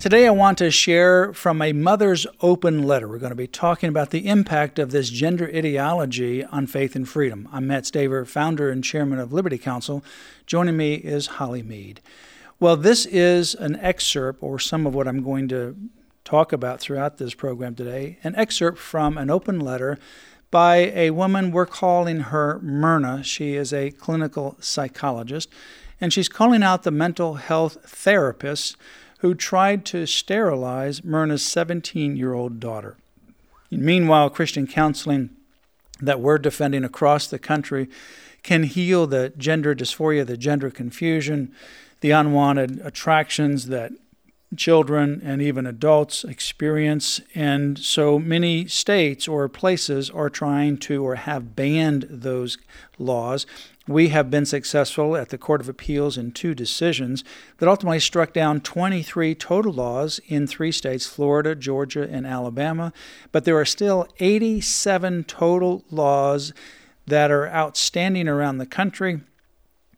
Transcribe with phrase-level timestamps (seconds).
[0.00, 3.06] Today, I want to share from a mother's open letter.
[3.06, 7.06] We're going to be talking about the impact of this gender ideology on faith and
[7.06, 7.46] freedom.
[7.52, 10.02] I'm Mat Staver, founder and chairman of Liberty Counsel.
[10.46, 12.00] Joining me is Holly Mead.
[12.58, 15.76] Well, this is an excerpt, or some of what I'm going to
[16.24, 19.98] talk about throughout this program today, an excerpt from an open letter
[20.50, 21.52] by a woman.
[21.52, 23.22] We're calling her Myrna.
[23.22, 25.50] She is a clinical psychologist,
[26.00, 28.76] and she's calling out the mental health therapists
[29.20, 32.96] who tried to sterilize Myrna's 17 year old daughter.
[33.70, 35.30] Meanwhile, Christian counseling
[36.00, 37.88] that we're defending across the country
[38.42, 41.54] can heal the gender dysphoria, the gender confusion,
[42.00, 43.92] the unwanted attractions that
[44.56, 47.20] children and even adults experience.
[47.34, 52.58] And so many states or places are trying to or have banned those
[52.98, 53.46] laws.
[53.86, 57.24] We have been successful at the Court of Appeals in two decisions
[57.58, 62.92] that ultimately struck down 23 total laws in three states Florida, Georgia, and Alabama.
[63.32, 66.52] But there are still 87 total laws
[67.06, 69.20] that are outstanding around the country.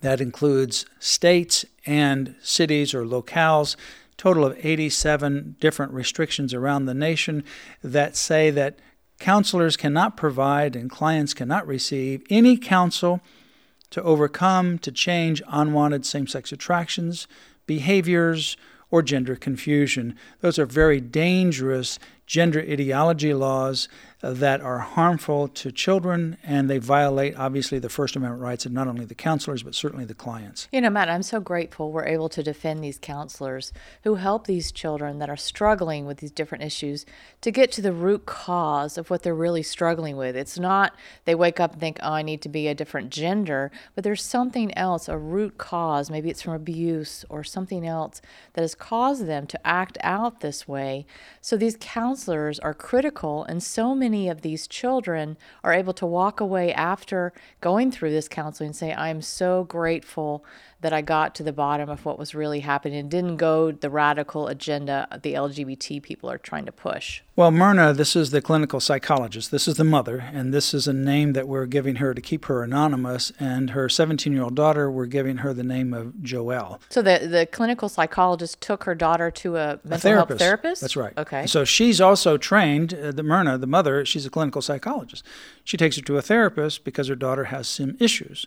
[0.00, 3.76] That includes states and cities or locales,
[4.16, 7.44] total of 87 different restrictions around the nation
[7.82, 8.78] that say that
[9.18, 13.20] counselors cannot provide and clients cannot receive any counsel
[13.90, 17.26] to overcome, to change unwanted same sex attractions,
[17.66, 18.56] behaviors,
[18.90, 20.16] or gender confusion.
[20.40, 23.88] Those are very dangerous gender ideology laws
[24.20, 28.88] that are harmful to children and they violate obviously the first amendment rights of not
[28.88, 30.68] only the counselors but certainly the clients.
[30.72, 33.72] You know matt i'm so grateful we're able to defend these counselors
[34.04, 37.06] who help these children that are struggling with these different issues
[37.42, 40.34] to get to the root cause of what they're really struggling with.
[40.34, 40.94] It's not
[41.24, 44.22] they wake up and think oh i need to be a different gender but there's
[44.22, 46.10] something else a root cause.
[46.10, 48.20] Maybe it's from abuse or something else
[48.54, 51.06] that has caused them to act out this way.
[51.40, 56.06] So these counselors counselors are critical, and so many of these children are able to
[56.06, 60.42] walk away after going through this counseling and say, I'm so grateful
[60.86, 63.90] that I got to the bottom of what was really happening and didn't go the
[63.90, 67.22] radical agenda the LGBT people are trying to push.
[67.34, 69.50] Well, Myrna, this is the clinical psychologist.
[69.50, 72.44] This is the mother, and this is a name that we're giving her to keep
[72.44, 73.32] her anonymous.
[73.40, 76.80] And her 17 year old daughter, we're giving her the name of Joelle.
[76.88, 80.28] So the, the clinical psychologist took her daughter to a mental a therapist.
[80.28, 80.80] health therapist?
[80.82, 81.12] That's right.
[81.18, 81.46] Okay.
[81.46, 85.24] So she's also trained, uh, the Myrna, the mother, she's a clinical psychologist.
[85.64, 88.46] She takes her to a therapist because her daughter has some issues.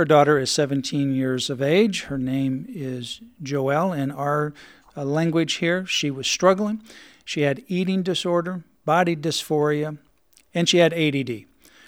[0.00, 2.04] Her daughter is 17 years of age.
[2.04, 3.92] Her name is Joelle.
[3.92, 4.54] In our
[4.96, 6.80] uh, language here, she was struggling.
[7.22, 9.98] She had eating disorder, body dysphoria,
[10.54, 11.44] and she had ADD.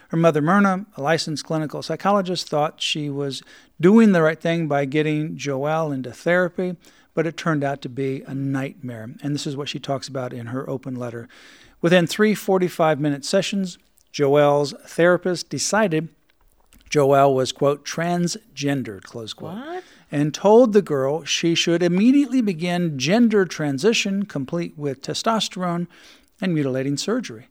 [0.09, 3.43] Her mother, Myrna, a licensed clinical psychologist, thought she was
[3.81, 6.77] doing the right thing by getting Joelle into therapy,
[7.15, 9.09] but it turned out to be a nightmare.
[9.23, 11.31] And this is what she talks about in her open letter.
[11.81, 13.79] Within three 45 minute sessions,
[14.13, 16.11] Joelle's therapist decided
[16.93, 19.85] Joelle was, quote, transgendered, close quote, what?
[20.11, 25.87] and told the girl she should immediately begin gender transition, complete with testosterone
[26.43, 27.49] and mutilating surgery.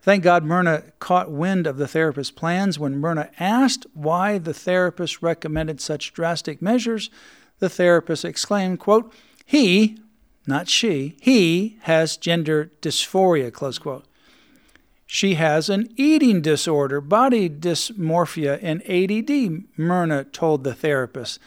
[0.00, 2.78] Thank God Myrna caught wind of the therapist's plans.
[2.78, 7.08] When Myrna asked why the therapist recommended such drastic measures,
[7.60, 9.12] the therapist exclaimed, quote,
[9.44, 9.98] He,
[10.44, 14.06] not she, he has gender dysphoria, close quote.
[15.06, 21.38] She has an eating disorder, body dysmorphia, and ADD, Myrna told the therapist,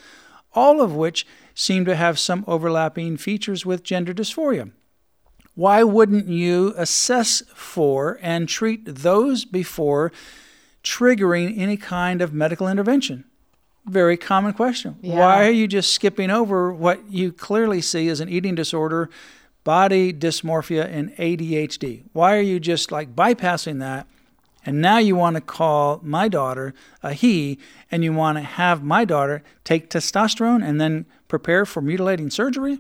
[0.54, 4.72] all of which seem to have some overlapping features with gender dysphoria.
[5.56, 10.14] Why wouldn't you assess for and treat those before
[10.86, 13.26] triggering any kind of medical intervention?
[13.86, 14.96] Very common question.
[15.02, 15.20] Yeah.
[15.20, 19.10] Why are you just skipping over what you clearly see as an eating disorder
[19.64, 22.04] body dysmorphia, and ADHD.
[22.14, 24.08] Why are you just like bypassing that?
[24.66, 27.60] And now you want to call my daughter a he,
[27.92, 32.80] and you want to have my daughter take testosterone and then prepare for mutilating surgery?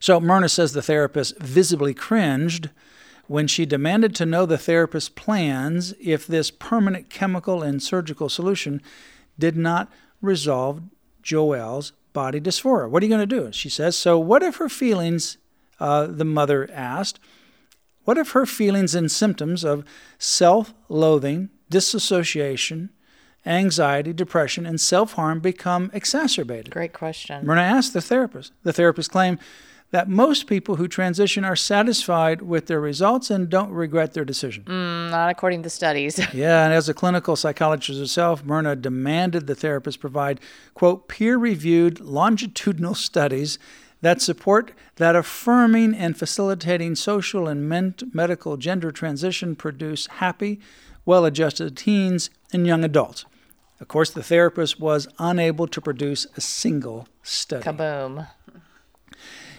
[0.00, 2.70] So Myrna says the therapist visibly cringed
[3.26, 8.82] when she demanded to know the therapist's plans if this permanent chemical and surgical solution
[9.38, 9.90] did not
[10.20, 10.82] resolve
[11.22, 12.88] Joelle's body dysphoria.
[12.88, 13.52] What are you going to do?
[13.52, 15.38] She says, So, what if her feelings
[15.80, 17.18] uh, the mother asked.
[18.04, 19.84] What if her feelings and symptoms of
[20.18, 22.90] self loathing, disassociation,
[23.46, 26.70] anxiety, depression, and self harm become exacerbated?
[26.70, 27.46] Great question.
[27.46, 28.52] Myrna asked the therapist.
[28.62, 29.38] The therapist claimed
[29.94, 34.64] that most people who transition are satisfied with their results and don't regret their decision.
[34.64, 36.18] Mm, not according to studies.
[36.34, 40.40] yeah, and as a clinical psychologist herself, Myrna demanded the therapist provide,
[40.74, 43.56] quote, peer reviewed longitudinal studies
[44.04, 47.66] that support that affirming and facilitating social and
[48.12, 50.60] medical gender transition produce happy,
[51.06, 53.24] well adjusted teens and young adults.
[53.80, 57.64] Of course, the therapist was unable to produce a single study.
[57.64, 58.28] Kaboom.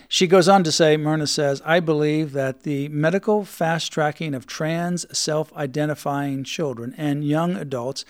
[0.07, 4.45] She goes on to say, Myrna says, I believe that the medical fast tracking of
[4.45, 8.05] trans self identifying children and young adults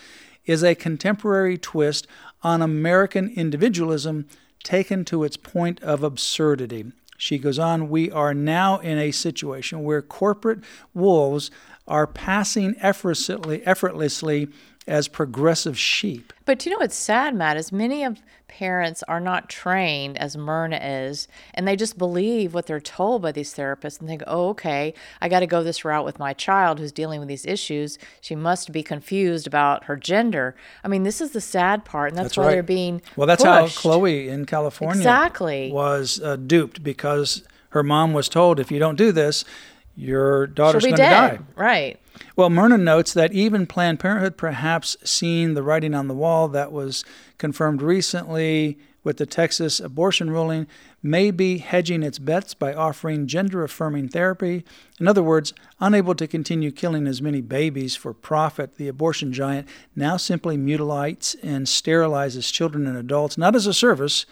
[0.45, 2.07] is a contemporary twist
[2.43, 4.27] on American individualism
[4.65, 6.91] taken to its point of absurdity.
[7.17, 10.59] She goes on, we are now in a situation where corporate
[10.93, 11.49] wolves
[11.87, 14.49] are passing effortlessly, effortlessly
[14.87, 16.31] as progressive sheep.
[16.45, 20.79] But you know what's sad, Mat, is many of parents are not trained as Myrna
[20.81, 24.93] is, and they just believe what they're told by these therapists and think, oh, okay,
[25.19, 27.97] I got to go this route with my child who's dealing with these issues.
[28.21, 30.55] She must be confused about her gender.
[30.83, 32.51] I mean, this is the sad part, and that's, that's why right.
[32.53, 33.27] they're being well.
[33.27, 33.75] That's pushed.
[33.75, 38.79] how Chloe in California exactly was uh, duped because her mom was told, if you
[38.79, 39.43] don't do this,
[39.95, 41.39] your daughter's going to die.
[41.55, 41.99] Right.
[42.35, 46.71] Well, Myrna notes that even Planned Parenthood, perhaps seeing the writing on the wall that
[46.71, 47.03] was
[47.37, 50.67] confirmed recently with the Texas abortion ruling,
[51.03, 54.65] may be hedging its bets by offering gender affirming therapy.
[54.99, 59.67] In other words, unable to continue killing as many babies for profit, the abortion giant
[59.95, 64.25] now simply mutilates and sterilizes children and adults, not as a service,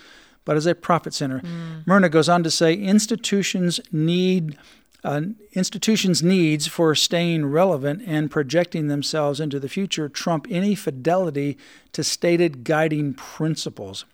[0.46, 1.40] but as a profit center.
[1.40, 1.86] Mm.
[1.86, 4.58] Myrna goes on to say institutions need
[5.04, 5.22] uh,
[5.54, 11.58] institutions' needs for staying relevant and projecting themselves into the future trump any fidelity
[11.92, 14.06] to stated guiding principles.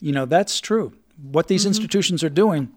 [0.00, 0.94] You know, that's true.
[1.20, 1.68] What these mm-hmm.
[1.68, 2.70] institutions are doing,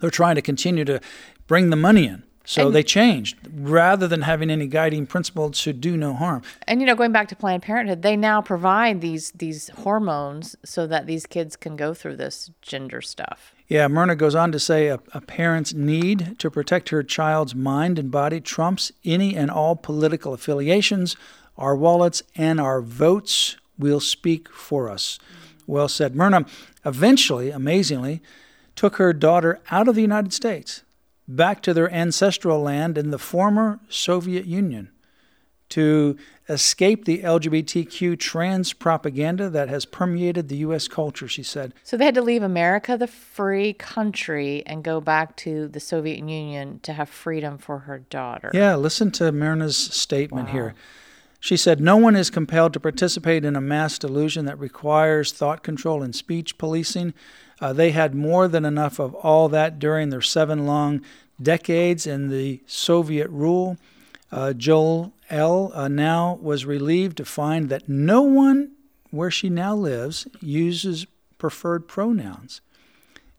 [0.00, 1.00] they're trying to continue to
[1.46, 2.22] bring the money in.
[2.44, 6.42] So and, they changed rather than having any guiding principle to do no harm.
[6.66, 10.86] And you know, going back to Planned Parenthood, they now provide these these hormones so
[10.86, 13.54] that these kids can go through this gender stuff.
[13.68, 18.00] Yeah, Myrna goes on to say a, a, parent's need to protect her child's mind
[18.00, 21.16] and body trumps any and all political affiliations.
[21.56, 25.20] Our wallets and our votes will speak for us.
[25.68, 26.16] Well said.
[26.16, 26.46] Myrna
[26.84, 28.20] eventually, amazingly,
[28.74, 30.82] took her daughter out of the United States,
[31.36, 34.90] back to their ancestral land in the former Soviet Union
[35.70, 36.16] to
[36.48, 40.88] escape the LGBTQ trans propaganda that has permeated the U.S.
[40.88, 41.72] culture, she said.
[41.84, 46.18] So they had to leave America, the free country, and go back to the Soviet
[46.18, 48.50] Union to have freedom for her daughter.
[48.52, 50.52] Yeah, listen to Myrna's statement wow.
[50.52, 50.74] here.
[51.40, 55.62] She said, No one is compelled to participate in a mass delusion that requires thought
[55.62, 57.14] control and speech policing.
[57.60, 61.00] Uh, they had more than enough of all that during their seven long
[61.42, 63.78] decades in the Soviet rule.
[64.30, 65.72] Uh, Joel L.
[65.74, 68.72] Uh, now was relieved to find that no one
[69.10, 71.06] where she now lives uses
[71.38, 72.60] preferred pronouns.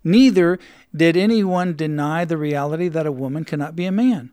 [0.04, 0.58] Neither
[0.96, 4.32] did anyone deny the reality that a woman cannot be a man.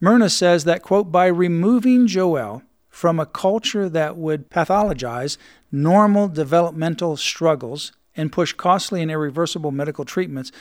[0.00, 5.38] Myrna says that, quote, by removing Joel from a culture that would pathologize
[5.72, 10.52] normal developmental struggles and push costly and irreversible medical treatments,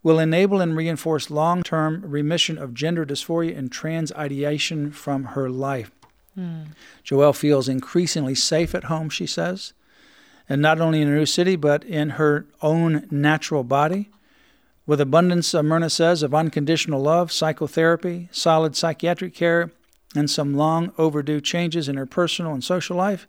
[0.00, 5.50] will enable and reinforce long term remission of gender dysphoria and trans ideation from her
[5.50, 5.90] life.
[6.38, 6.68] Mm.
[7.04, 9.72] Joelle feels increasingly safe at home, she says,
[10.48, 14.10] and not only in a new city, but in her own natural body.
[14.86, 19.72] With abundance, Myrna says, of unconditional love, psychotherapy, solid psychiatric care,
[20.14, 23.26] and some long overdue changes in her personal and social life,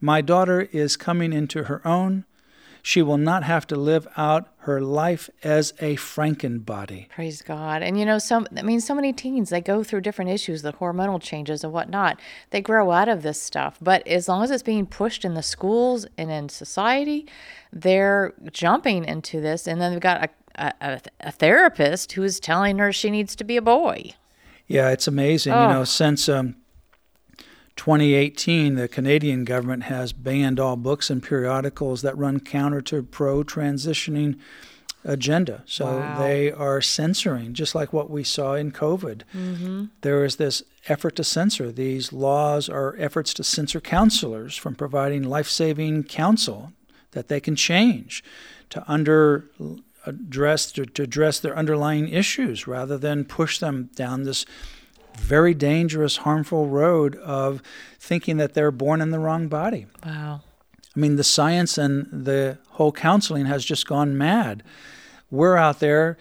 [0.00, 2.24] my daughter is coming into her own
[2.86, 7.08] she will not have to live out her life as a Frankenbody.
[7.08, 7.82] Praise God.
[7.82, 10.74] And you know, some I mean so many teens they go through different issues, the
[10.74, 12.20] hormonal changes and whatnot.
[12.50, 13.78] They grow out of this stuff.
[13.80, 17.26] But as long as it's being pushed in the schools and in society,
[17.72, 22.76] they're jumping into this and then they've got a, a, a therapist who is telling
[22.76, 24.12] her she needs to be a boy.
[24.66, 25.52] Yeah, it's amazing.
[25.52, 25.62] Oh.
[25.62, 26.56] You know, since um,
[27.76, 33.42] 2018, the Canadian government has banned all books and periodicals that run counter to pro
[33.42, 34.38] transitioning
[35.04, 35.62] agenda.
[35.66, 36.18] So wow.
[36.18, 39.22] they are censoring, just like what we saw in COVID.
[39.34, 39.84] Mm-hmm.
[40.00, 41.70] There is this effort to censor.
[41.70, 46.72] These laws are efforts to censor counselors from providing life saving counsel
[47.10, 48.24] that they can change,
[48.70, 49.44] to under
[50.06, 54.44] addressed to, to address their underlying issues rather than push them down this
[55.18, 57.62] very dangerous, harmful road of
[57.98, 59.86] thinking that they're born in the wrong body.
[60.04, 60.42] Wow.
[60.94, 64.62] I mean, the science and the whole counseling has just gone mad.
[65.30, 66.16] We're out there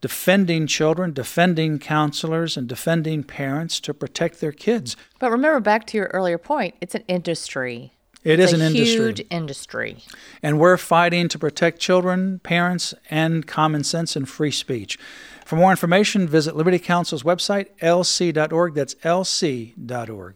[0.00, 4.96] defending children, defending counselors, and defending parents to protect their kids.
[5.18, 7.92] But remember, back to your earlier point, it's an industry.
[8.22, 8.96] It it's is an industry.
[8.96, 10.04] huge industry.
[10.42, 14.98] And we're fighting to protect children, parents, and common sense and free speech.
[15.46, 18.74] For more information, visit Liberty Counsel's website, lc.org.
[18.74, 20.34] That's lc.org.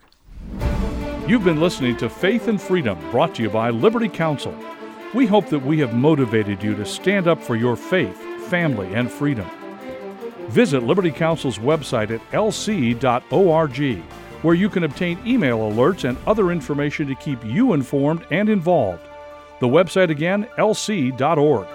[1.29, 4.55] You've been listening to Faith and Freedom, brought to you by Liberty Counsel.
[5.15, 9.11] We hope that we have motivated you to stand up for your faith, family, and
[9.11, 9.49] freedom.
[10.49, 14.03] Visit Liberty Counsel's website at lc.org,
[14.45, 19.03] where you can obtain email alerts and other information to keep you informed and involved.
[19.61, 21.67] The website again, lc.org.